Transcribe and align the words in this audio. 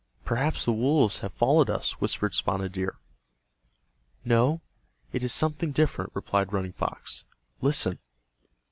"Perhaps 0.25 0.65
the 0.65 0.73
wolves 0.73 1.19
have 1.19 1.31
followed 1.31 1.69
us," 1.69 2.01
whispered 2.01 2.33
Spotted 2.33 2.71
Deer. 2.71 2.97
"No, 4.25 4.61
it 5.13 5.21
is 5.21 5.31
something 5.31 5.71
different," 5.71 6.09
replied 6.15 6.51
Running 6.51 6.73
Fox. 6.73 7.25
"Listen." 7.61 7.99